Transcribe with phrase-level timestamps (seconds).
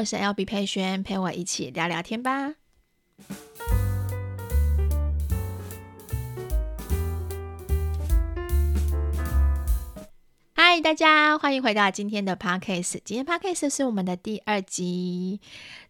[0.00, 2.54] 我是 LB 佩轩，陪我一起聊聊天吧。
[10.54, 13.00] 嗨，大家欢迎回到今天的 Podcast。
[13.04, 15.38] 今天 Podcast 是我们的第二集。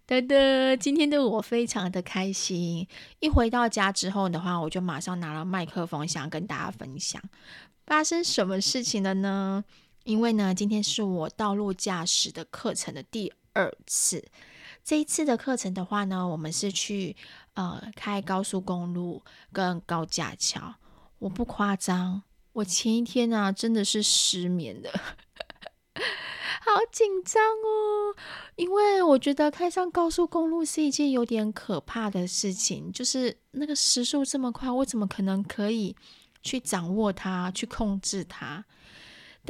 [0.08, 2.88] 噔噔，今天的我非常的开心。
[3.20, 7.22] 一回到家之后的话，我就马上拿了麦克风，想跟大家分享
[7.86, 9.62] 发生什么事情了呢？
[10.02, 14.24] 因为呢，今天是我道路驾驶的课程的第二次。
[14.82, 17.14] 这一次的课程的话呢，我们是去
[17.54, 19.22] 呃开高速公路
[19.52, 20.74] 跟高架桥。
[21.18, 22.22] 我不夸张，
[22.52, 24.90] 我前一天啊真的是失眠的，
[26.60, 28.16] 好紧张哦。
[28.56, 35.94] 因为我觉得开上高速公路是一件有点可怕的事情，就是那个时速这么快，我怎么可能可以
[36.42, 38.64] 去掌握它，去控制它？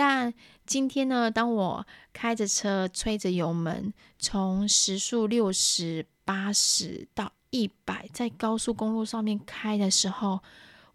[0.02, 0.32] 但
[0.64, 10.40] 今天呢，当我开着车，吹着油门，从时速六十、八十到一百，在高速公路上面开的时候，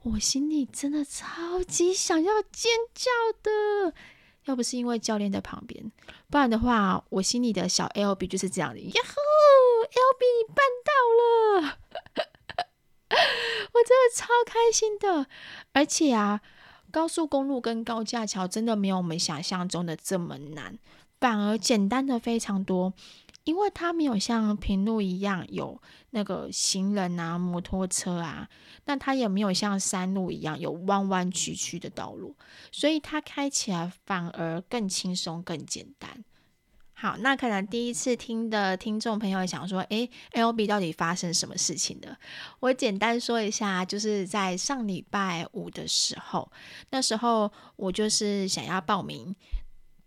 [0.01, 3.11] 我心里真的超级想要尖叫
[3.43, 3.93] 的。
[4.45, 5.91] 要不是因为教练在旁边，
[6.31, 8.79] 不然的话，我心里的小 LB 就是这样的。
[8.79, 9.13] 呀吼
[9.85, 11.77] ，LB 你办到了！
[13.71, 15.27] 我真的超开心的，
[15.73, 16.41] 而且啊。
[16.95, 20.79] 高速公路跟高架桥真的没有我们想象中的这么难，
[21.19, 22.93] 反而简单的非常多，
[23.43, 28.47] 因为它没有像平路一样有那个行人啊、摩托车啊，
[28.85, 32.33] 那它也没有像山路一样有弯弯曲曲的道路，
[32.71, 36.23] 所以它开起来反而更轻松、更简单。
[37.05, 42.17] 好，那可能第一次听的听众朋友想说，诶，LB 到底发生什么事情的？
[42.59, 46.51] 我简单说一下，就是在上礼拜五的时候，
[46.89, 49.35] 那时候我就是想要报名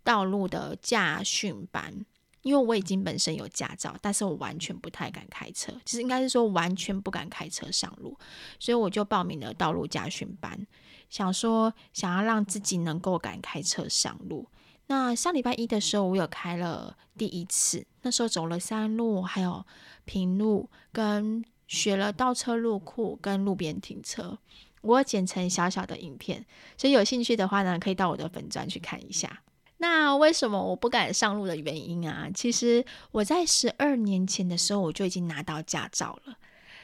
[0.03, 2.05] 道路的驾训班，
[2.41, 8.17] 因为我已经本身有驾照，但是我完全不太敢开车，其实应该是说完全不敢开车上路，
[8.59, 10.67] 所以我就报名了道路驾训班，
[11.09, 14.49] 想说想要让自己能够敢开车上路。
[14.91, 19.63] 那上礼拜一的时候，我有开了第一次，那时候走了山路，还有
[20.03, 24.39] 平路，跟学了倒车入库跟路边停车，
[24.81, 26.43] 我剪成小小的影片，
[26.75, 29.43] 所以有兴趣的话呢，可以到我的粉专去看一下。
[29.77, 32.27] 那为什么我不敢上路的原因啊？
[32.33, 36.37] 其实我在十二年前的时候，我就已经拿到驾照了。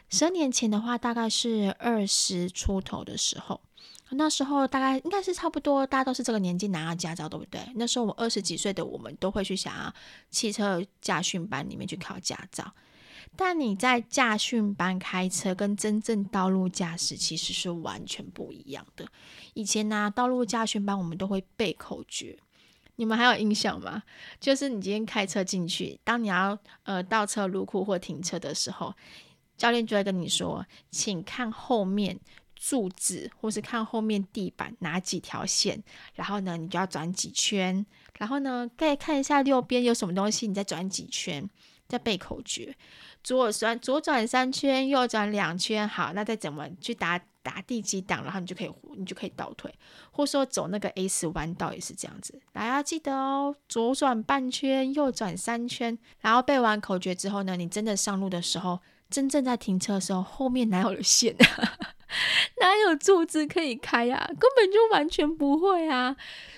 [0.10, 3.62] 十二年前的话，大概是二十出头的时候。
[4.12, 7.60] 那时候大概应该是差不多，大家都是这个年纪拿到驾照，对不对？
[7.76, 9.94] 那时候我二十几岁的我们都会去想要
[10.30, 12.72] 汽车驾训班里面去考驾照。
[13.36, 19.06] 但你在驾训班开车跟真正道路驾驶其实是完全不一样的。
[19.56, 22.38] 以前呢，道路驾训班我们都会背口诀，
[22.96, 24.04] 你们还有印象吗？
[24.40, 28.94] 就是你今天开车进去，当你要呃倒车入库或停车的时候，
[29.58, 32.20] 教练就会跟你说，请看后面。
[32.56, 35.82] 柱子，或是看后面地板哪几条线，
[36.14, 37.86] 然后呢，你就要转几圈，
[38.18, 41.48] 然后呢，再看一下右边有什么东西，你再转几圈，
[41.88, 42.76] 再背口诀，
[43.24, 49.72] 左转左转三圈，右转两圈，好，那再怎么去打打第几档，然后你就可以你就可以倒退，
[50.12, 58.80] 或说走那个 S 弯道也是这样子，大家记得哦，左转半圈，右转三圈，然后背完口诀之后呢，你真的上路的时候，
[59.10, 61.78] 真正在停车的时候，后面哪有 线啊？
[62.60, 64.26] 哪有柱子可以开啊？
[64.28, 66.16] 根本就完全不会啊！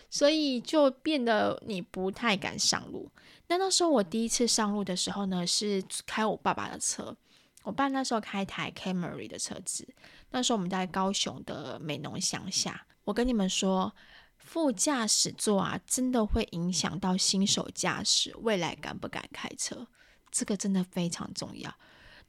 [0.10, 3.12] 所以就变得你不太敢上路。
[3.48, 7.16] 那那时候我第一次上路的时候呢，是开我爸爸的车。
[7.64, 9.88] 我爸那时候开台 Camry 的车子。
[10.32, 12.86] 那时候我们在高雄的美浓乡下。
[13.04, 13.94] 我跟你们说，
[14.38, 19.88] 副驾驶座啊，真的会影响到新手驾驶未来敢不敢开车。
[20.30, 21.74] 这个真的非常重要。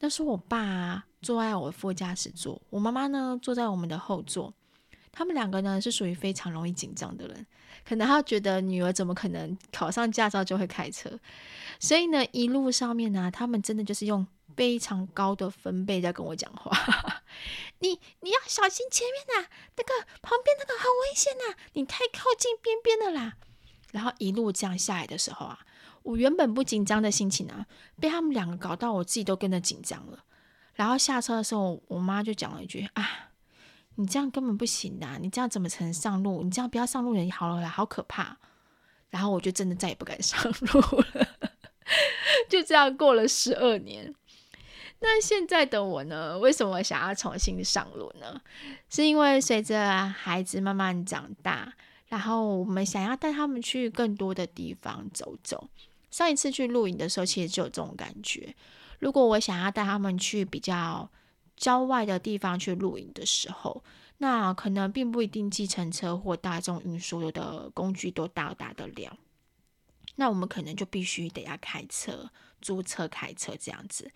[0.00, 4.54] 那时候我爸，坐在我副驾驶座，我妈妈呢坐在我们的后座。
[5.10, 7.44] 他们两个呢是属于非常容易紧张的人，
[7.84, 11.10] 可能他觉得女儿怎么可能考上驾照就会开车，
[11.80, 14.24] 所以呢一路上面呢，他们真的就是用
[14.56, 16.70] 非常高的分贝在跟我讲话。
[17.80, 23.34] 你你要小心前面呐，那个旁边那个很危险呐，你太靠近边边的啦。
[23.90, 25.58] 然后一路这样下来的时候啊。
[26.08, 27.66] 我原本不紧张的心情啊，
[28.00, 30.24] 被他们两个搞到我自己都跟着紧张了。
[30.72, 33.28] 然后下车的时候，我妈就讲了一句：“啊，
[33.96, 36.42] 你这样根本不行的，你这样怎么才能上路？
[36.42, 38.38] 你这样不要上路人好了啦，好可怕。”
[39.10, 41.28] 然后我就真的再也不敢上路了。
[42.48, 44.14] 就这样过了十二年。
[45.00, 46.38] 那现在的我呢？
[46.38, 48.40] 为什么想要重新上路呢？
[48.88, 51.74] 是因为随着孩子慢慢长大，
[52.06, 55.68] 然后我们想要带他们去更多的地方走走。
[56.10, 58.54] 上一次去露营的时候，其实就有这种感觉。
[58.98, 61.10] 如果我想要带他们去比较
[61.56, 63.84] 郊外的地方去露营的时候，
[64.18, 69.16] 那可能并不一定计程车或大众运输的工具都到达得了。
[70.16, 72.28] 那我们可能就必须得要开车、
[72.60, 74.10] 租车开车这样子。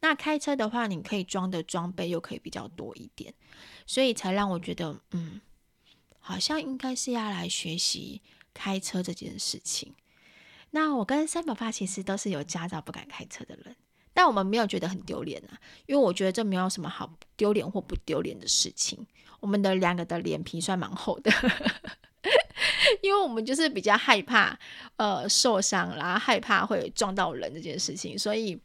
[0.00, 3.34] 那开车的话，你可以装的装备又可以比较多一点，
[3.84, 5.40] 所以才让我觉得，嗯，
[6.20, 8.22] 好像应该是要来学习
[8.54, 9.92] 开车这件事情。
[10.70, 13.74] 那我跟三宝爸其实都是有驾照不敢开车的人，
[14.12, 19.06] 但我们没有觉得很丢脸啊，因为我觉得这没有什么好丢脸或不丢脸的事情。
[19.40, 21.30] 我们的两个的脸皮算蛮厚的。
[23.02, 24.58] 因为我们就是比较害怕，
[24.96, 28.58] 呃，受伤，然后害怕会撞到人这件事情，所以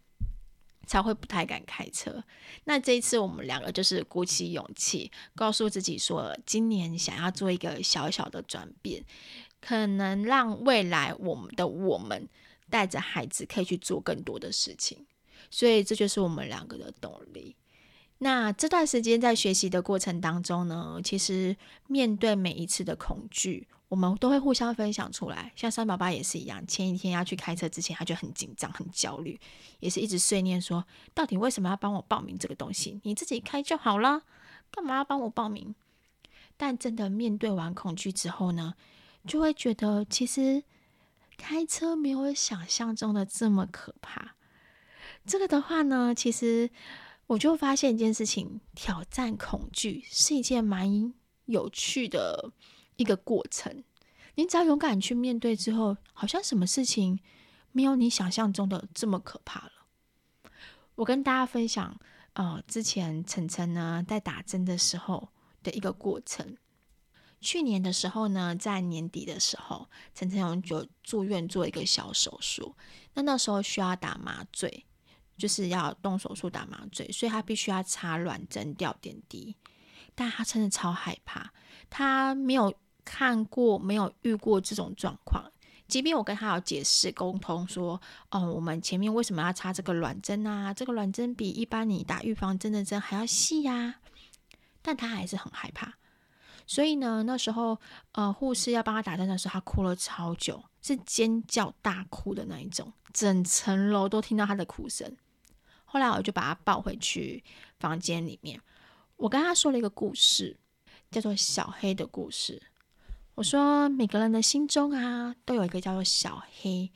[0.88, 2.24] 才会不太敢开车。
[2.64, 9.04] 那这一次我们两个就是鼓起勇气，告诉自己说，今年想要做一个小小的转变，
[9.64, 12.28] 可能让未来我们的我们
[12.70, 15.06] 带着孩子可以去做更多的事情。
[15.50, 17.56] 所以这就是我们两个的动力。
[18.18, 21.56] 那这段时间在学习的过程当中呢，其实
[21.88, 23.68] 面对每一次的恐惧。
[23.90, 26.66] 我们都会互相分享出来，像三宝爸也是一样。
[26.66, 29.40] 前一天要去开车之前，他就很紧张、很焦虑，
[29.80, 30.84] 也是一直碎念说
[31.14, 33.00] ：“到底为什么要帮我报名这个东西？
[33.04, 34.24] 你自己开就好了，
[34.72, 35.76] 干嘛要帮我报名？”
[36.58, 38.74] 但真的面对完恐惧之后呢，
[39.26, 40.64] 就会觉得其实
[41.38, 44.36] 开车没有想象中的这么可怕。
[45.26, 46.70] 这个的话呢，其实
[47.28, 51.14] 我就发现一件事情：挑战恐惧是一件蛮
[51.46, 52.52] 有趣的。
[52.96, 53.84] 一个过程，
[54.36, 57.20] 你只要勇敢去面对之后，好像什么事情
[57.72, 60.52] 没有你想象中的这么可怕了。
[60.94, 62.00] 我跟大家分享，
[62.34, 65.30] 呃，之前晨晨呢在打针的时候
[65.64, 66.56] 的一个过程。
[67.44, 72.76] 去年的时候呢，在年底的时候，陈晨勇就住院做一个小手术，
[73.14, 74.86] 那那时候需要打麻醉，
[75.38, 79.56] 就是要动手术打麻醉，所以他必须要插软针、吊点滴，
[80.16, 81.52] 但他真的超害怕，
[81.90, 82.74] 他没有。
[83.06, 85.52] 看过没有遇过这种状况？
[85.90, 90.74] 即便我跟他有解释沟通说，哦，我们前面为什么要插这个软针啊？
[90.74, 93.96] 这个软针比一般你打预防针的针还要细呀，
[94.82, 95.96] 但他还是很害怕。
[96.66, 97.80] 所以呢，那时候
[98.14, 105.16] 呃，护士要帮他打针的时候，他哭了超久，是尖叫大哭的那一种，整层楼都听到他的哭声。
[105.86, 107.44] 后来我就把他抱回去
[107.80, 108.60] 房间里面，
[109.18, 110.58] 我跟他说了一个故事，
[111.12, 112.64] 叫做小黑的故事。
[113.36, 116.92] 我说，每个人的心中啊，都有一个叫做小黑。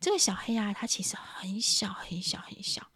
[0.00, 2.90] 这个小黑啊，它其实很小很小很小，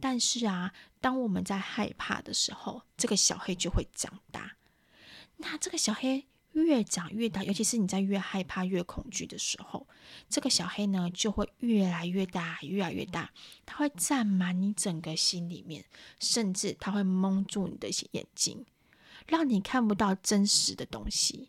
[0.00, 4.56] 但是啊，当我们在害怕的时候，这个小黑就会长大。
[5.40, 9.86] 那这个小黑越长越大，尤其是你在越害怕、越恐惧的时候，
[10.28, 13.30] 这个小黑呢就会越来越大，越来越大。
[13.64, 15.84] 它会占满你整个心里面，
[16.18, 18.66] 甚至它会蒙住你的眼睛，
[19.26, 21.48] 让你看不到真实的东西。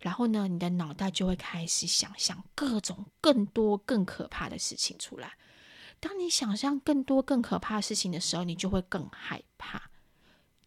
[0.00, 5.34] 然后呢，你的脑袋就会开始想象各种更多更可怕的事情出来。
[5.98, 9.90] 当你想象更多更可怕的事情的时候，你就会更害怕。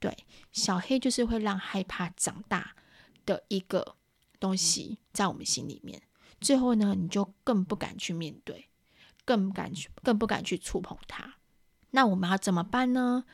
[0.01, 2.75] 对，小黑就是会让害怕长大
[3.25, 3.95] 的一个
[4.39, 6.01] 东西在我们心里面。
[6.41, 8.67] 最后呢，你就更不敢去面对，
[9.23, 11.35] 更不敢去，更不敢去触碰它。
[11.91, 13.25] 那我们要怎么办呢？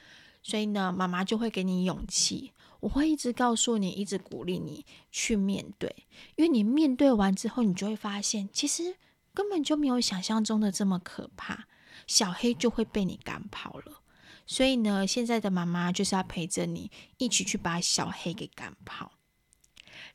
[0.43, 2.51] 所以呢，妈妈就会给你勇气。
[2.81, 8.97] 我会一直告诉你，一直鼓励你去面对，因为你面对完之后，你就会发现，其实
[9.33, 11.65] 根本就没有想象中的这么可怕，
[12.05, 14.03] 小黑就会被你赶跑了。
[14.47, 19.11] 所以呢，现在的妈妈就是要陪着你一起去把小黑给赶跑。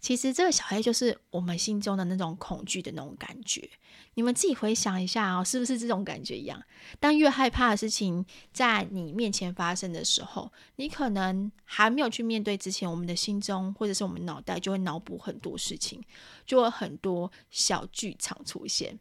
[0.01, 3.69] 其实这个小黑就是我们心中的那种恐惧的那种感觉。
[4.15, 6.61] 你们自己回想一下哦，是不是这种感觉一样？
[6.99, 16.03] 当越害怕的事情在你面前发生的时候，你可能还没有去面对之前，我们的心中或者是我们脑袋就会脑补很多事情，
[16.45, 18.99] 就会很多小剧场出现。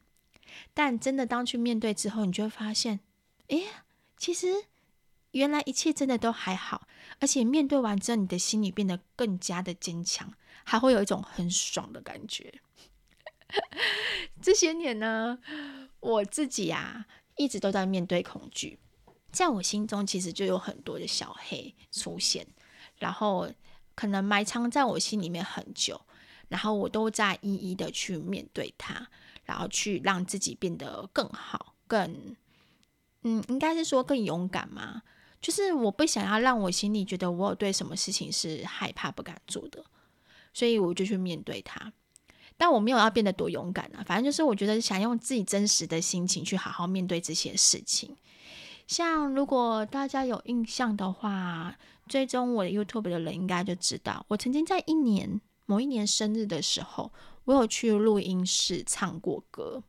[0.74, 3.00] 但真的当去面对之后，你就会发现，
[3.48, 3.64] 诶，
[4.18, 4.48] 其实
[5.32, 6.88] 原来一切真的都还好，
[7.20, 10.34] 而且面对完之后，你的心里变得更加的坚强。
[10.64, 12.62] 还会有一种很爽的感觉。
[14.42, 15.40] 这些年呢，
[16.00, 18.78] 我自己、啊，一直都在面对恐惧，
[19.32, 22.46] 在我心中其实就有很多的小黑出现，
[23.00, 23.52] 然后
[23.96, 26.00] 可能埋藏在我心里面很久，
[26.48, 29.08] 然后我都在一一的去面对它，
[29.44, 32.36] 然后去让自己变得更好，更
[33.24, 35.02] 嗯，应该是说更勇敢嘛。
[35.42, 39.84] 就是我不想要让我心里觉得我有对什么事情是害怕不敢做的。
[40.54, 41.94] 所以我就去面对它，
[42.58, 48.16] 但我没有要变得多勇敢啊，反正就是我觉得想用自己真实的心情去好好面对这些事情。
[48.86, 51.78] 像如果大家有印象的话，
[52.10, 57.14] 追踪我的 YouTube 的人应该就知道，我曾经在一年某一年生日的时候，
[57.46, 59.82] 我有去录音室唱过歌。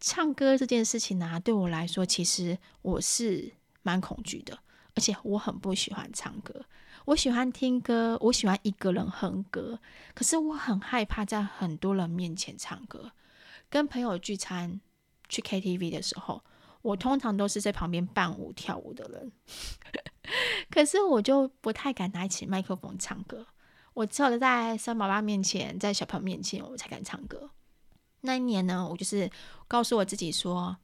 [0.00, 4.58] 唱歌这件事情呢、对我来说，其实我是蛮恐惧的，
[4.94, 6.64] 而且我很不喜欢唱歌。
[7.04, 9.78] 我喜欢听歌，我喜欢一个人哼歌，
[10.14, 13.10] 可是我很害怕在很多人面前唱歌。
[13.68, 14.80] 跟朋友聚餐
[15.28, 16.44] 去 KTV 的时候，
[16.82, 19.32] 我通常都是在旁边伴舞跳舞的人，
[20.70, 23.46] 可是我就不太敢拿起麦克风唱歌。
[23.94, 27.50] 我只有在三宝爸面前，在小朋友面前，我才敢唱歌。
[28.20, 29.28] 那一年呢，我就是
[29.66, 30.76] 告诉我自己说：“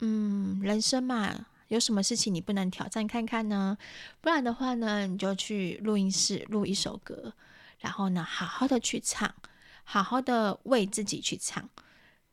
[0.00, 3.76] 嗯，人生嘛。”有什么事情你不能挑战看看呢？
[4.20, 7.32] 不然的话呢，你就去录音室录一首歌，
[7.80, 9.34] 然后呢，好好的去唱，
[9.82, 11.68] 好好的为自己去唱，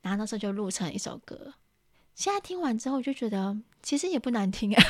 [0.02, 1.54] 然后那时候就录成一首歌。
[2.14, 4.84] 现在听完之后，我就觉得其实也不难听啊，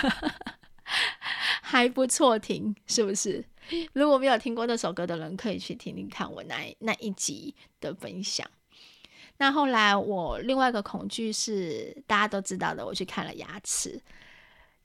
[1.62, 3.46] 还不错听，是不是？
[3.94, 8.50] 如果没有听过那首歌的人，可以去听听看我那那一集的分享。
[9.38, 14.02] 那后来我另外一个恐惧是大家都知道的，我去看了牙齿。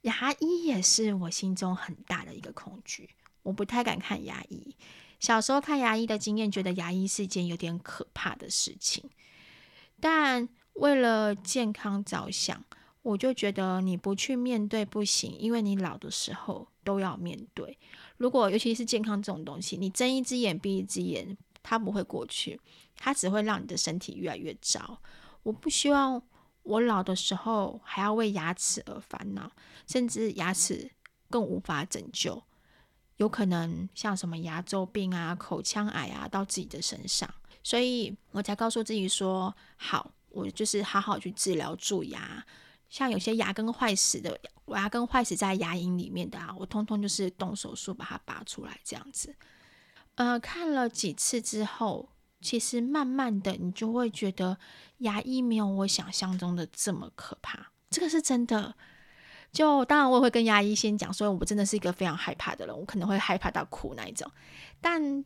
[0.01, 3.09] 牙医也是我心中很大的一个恐惧，
[3.43, 4.75] 我不太敢看牙医。
[5.19, 9.09] 小时候看牙医的经验，觉得牙医是一件有点可怕的事情。
[9.99, 12.63] 但为了健康着想，
[13.01, 17.77] 我就觉得你不去面对不行，因为你老的时候都要面对。
[18.17, 22.61] 如果尤其是健康这种东西，你睁一只眼闭一只眼，它不会过去，
[22.95, 25.01] 它只会让你的身体越来越糟。
[25.43, 26.21] 我不希望。
[26.67, 29.49] 我老的时候还要为牙齿而烦恼，
[29.87, 30.91] 甚至牙齿
[31.29, 32.43] 更无法拯救，
[33.15, 37.33] 有可能像什么牙周病啊、口腔癌啊到自己的身上，
[37.63, 42.45] 所以我才告诉自己说：好，我就是好好去治疗蛀牙。
[42.89, 49.33] 像有些牙根坏死的，牙根坏死在牙龈里面的啊，我通通就是动手术把它拔出来，这样子。
[50.15, 52.09] 呃，看了几次之后。
[52.41, 54.57] 其实慢慢的，你就会觉得
[54.99, 58.75] 牙医没有我想象中的这么可怕，这个是真的。
[59.51, 64.29] 就当然我也会跟牙医先讲，所以我真的是一个非常害怕的人，我可能会害怕到哭那一种。
[64.79, 65.23] 但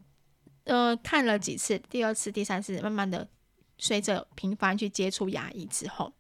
[0.63, 3.27] 呃，看了几次，第二次、第三次，慢慢的
[3.77, 6.13] 随着频繁去接触牙医之后，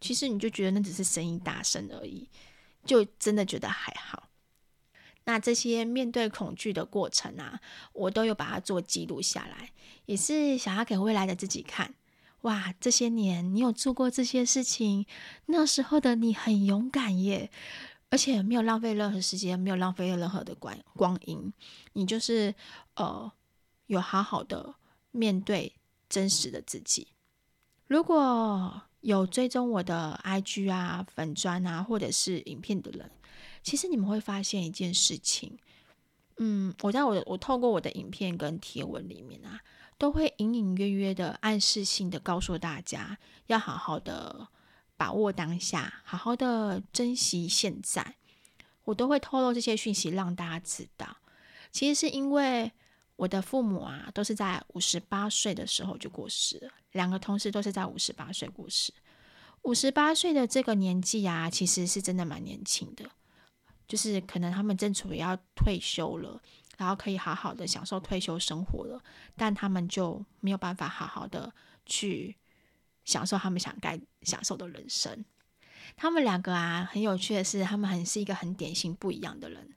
[0.00, 2.28] 其实你就觉得那只是声音大声而已，
[2.84, 4.25] 就真的觉得还好。
[5.26, 7.60] 那这些面对恐惧的过程啊，
[7.92, 9.72] 我都有把它做记录下来，
[10.06, 11.94] 也是想要给未来的自己看。
[12.42, 15.04] 哇，这些年你有做过这些事情，
[15.46, 17.50] 那时候的你很勇敢耶，
[18.08, 21.52] 而且没有浪费任何时间，没有浪费任何的光光阴，
[21.94, 22.54] 你就是
[22.94, 23.32] 呃
[23.86, 24.76] 有好好的
[25.10, 25.74] 面对
[26.08, 27.08] 真实的自己。
[27.88, 33.10] 如果有追踪我的 IG 啊、粉砖啊，或者是影片的人。
[33.66, 35.58] 其实你们会发现一件事情，
[36.36, 39.60] 嗯，我在我我透过我的影片跟贴文里面啊，
[39.98, 43.18] 都会隐隐约约的暗示性的告诉大家，
[43.48, 44.46] 要好好的
[44.96, 48.14] 把握当下，好好的珍惜现在。
[48.84, 51.16] 我都会透露这些讯息让大家知道。
[51.72, 52.70] 其实是因为
[53.16, 58.94] 我的父母啊，都是在五十八岁的时候就过世了，两个同时都是在五十八岁过世。
[59.62, 63.10] 五十八岁的这个年纪啊，其实是真的蛮年轻的。
[63.86, 66.40] 就是可能他们正处于要退休了，
[66.76, 69.02] 然后可以好好的享受退休生活了，
[69.36, 71.52] 但他们就没有办法好好的
[71.84, 72.36] 去
[73.04, 75.24] 享受他们想该享受的人生。
[75.96, 79.72] 他们两个啊，很有趣的是，他们很是一个很典型不一样的人。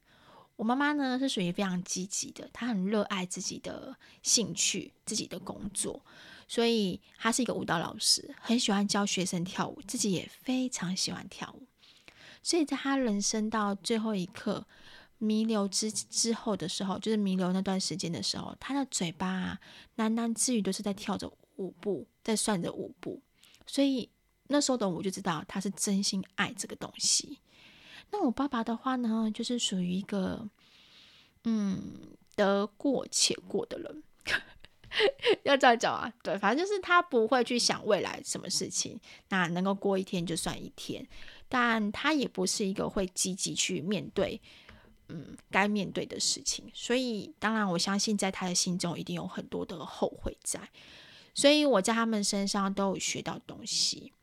[0.56, 6.04] 我妈妈呢是属于非常积极的，她很热爱自己的兴趣、自己的工作，
[6.50, 11.66] 所以她是一个舞蹈老师，很喜欢教学生跳舞，自己也非常喜欢跳舞。
[12.42, 14.66] 所以在他人生到最后一刻
[15.18, 19.60] 弥留之之后的时候，就是弥留那段时间的时候，他的嘴巴啊
[19.98, 23.22] 喃喃自语都是在跳着舞步，在算着舞步。
[23.68, 24.10] 所以
[24.48, 27.40] 那时候的我就知道他是真心爱这个东西。
[28.12, 30.50] 那我爸爸的话呢，就是属于一个
[31.44, 31.94] 嗯
[32.36, 34.04] 得过且过的人，
[35.44, 41.06] 要这样讲啊，对，反正就是他不会去想未来什么事情，那能够过一天就算一天。
[41.50, 44.40] 但他也不是一个会积极去面对，
[45.08, 46.72] 嗯，该面对的事情。
[46.74, 50.70] 所以，当然，我相信在他的心中一定有很多的后悔在。
[51.34, 54.14] 所以，我在他们身上都有学到东西。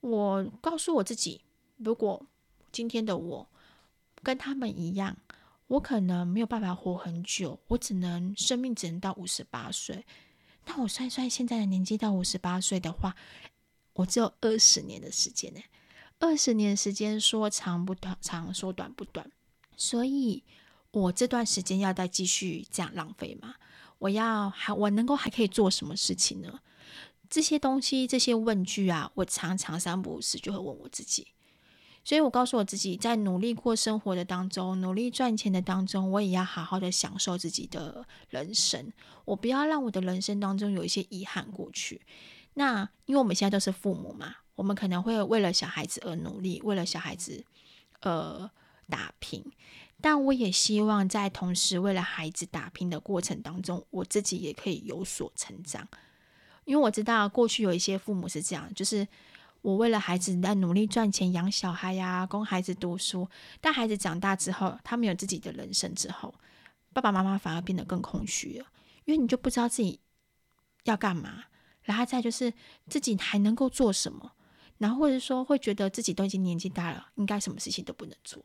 [0.00, 1.40] 我告诉我自己，
[1.78, 2.24] 如果
[2.70, 3.48] 今天的我
[4.22, 5.16] 跟他们一样，
[5.66, 10.06] 我可能没有办法活很久，我只能生命只能到五十八岁。
[10.66, 13.16] 那我算算现在的年纪到五十八岁的话，
[13.94, 15.60] 我只有二十年的时间呢。
[16.18, 19.30] 二十年时间说长不长，长说短不短，
[19.76, 20.42] 所以
[20.90, 23.56] 我这段时间要再继续这样浪费吗？
[23.98, 26.60] 我要还我能够还可以做什么事情呢？
[27.28, 31.28] 这些东西这些问句啊，我常常三不五时就会问我自己。
[32.04, 38.92] 所以我告诉我自己，在努力过生活的当中，努力赚钱的当中，我也要好好的享受自己的人生。
[39.24, 42.00] 我不要让我的人生当中有一些遗憾过去。
[42.54, 44.36] 那因为我们现在都是父母嘛。
[44.56, 47.44] 我们可能会为了小孩子而努力，为了小孩子
[48.00, 48.50] 呃
[48.88, 49.44] 打拼，
[50.00, 55.86] 但我也希望在同时为了孩子打拼的过程当中，我自己也可以有所成长。
[56.64, 59.06] 因为我知道过去有一些父母是这样，就是
[59.62, 63.28] 我为了孩子在努力赚钱养小孩呀、供孩子读书，
[63.60, 66.34] 但孩子长大之后，他们有自己的人生之后，
[66.92, 68.66] 爸爸妈妈反而变得更空虚了，
[69.04, 70.00] 因为你就不知道自己
[70.84, 71.44] 要干嘛，
[71.82, 72.52] 然后再就是
[72.88, 74.32] 自己还能够做什么。
[74.78, 78.44] 然后或者说会觉得自己都已经年纪大了，应该什么事情都不能做。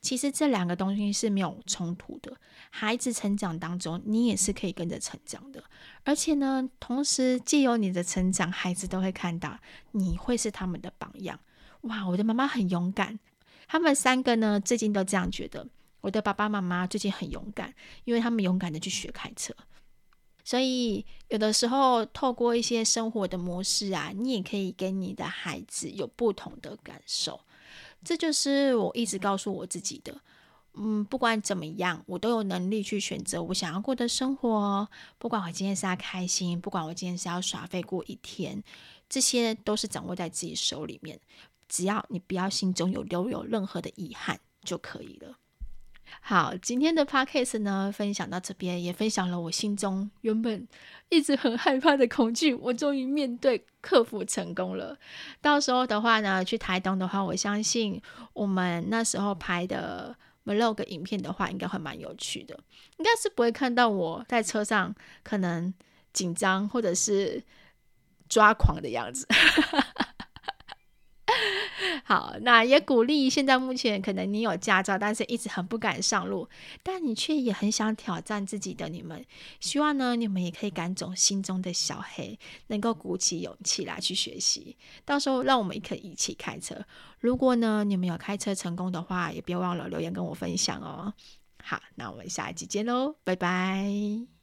[0.00, 2.36] 其实这两个东西是没有冲突的。
[2.68, 5.64] 孩子成长当中，你也是可以跟着成长的。
[6.04, 9.58] 而且呢，同时借由你的成长，孩子都会看到
[9.92, 11.40] 你会是他们的榜样。
[11.82, 13.18] 哇，我的妈妈很勇敢。
[13.66, 15.66] 他们三个呢，最近都这样觉得。
[16.02, 19.54] 我的爸爸妈妈最近很勇敢，因为他们勇敢的去学开车。
[20.44, 27.40] 所以，有的时候透过一些生活的模式啊，你也可以给你的孩子有不同的感受。
[28.04, 30.20] 这就是我一直告诉我自己的。
[30.74, 34.86] 嗯，不管怎么样，我都有能力去选择我想要过的生活。
[35.18, 38.62] 不管我今天是要开心，不管我今天是要耍废过一天，
[39.08, 41.18] 这些都是掌握在自己手里面。
[41.68, 45.38] 只要你不要心中有留有任何的遗憾就可以了。
[46.20, 50.66] 好，今天的 podcast 呢，分享到这边，也分享了我心中原本
[51.10, 54.96] 一直很害怕的恐惧，我终于面对克服成功了。
[55.40, 58.00] 到时候的话呢，去台东的话，我相信
[58.32, 60.16] 我们那时候拍的
[60.46, 62.58] vlog 影片的话，应该会蛮有趣的。
[62.96, 65.72] 应该是不会看到我在车上可能
[66.12, 67.42] 紧张或者是
[68.28, 69.26] 抓狂的样子。
[72.06, 76.46] 好，那也鼓励现在目前可能你有驾照，但是一直很不敢上路，
[76.82, 79.24] 但你却也很想挑战自己的你们，
[79.58, 84.76] 希望呢你们也可以赶走心中的小黑，能够鼓起勇气来去学习。
[85.06, 86.76] 到时候让我们可以一起开车。
[87.20, 91.14] 如果呢你们有开车成功的话，也别忘了留言跟我分享哦。
[91.62, 94.26] 好，那我们下一集见喽，拜拜。